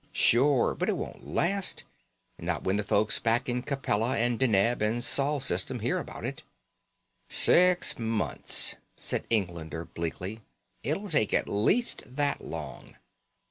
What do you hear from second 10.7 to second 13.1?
"It'll take at least that long."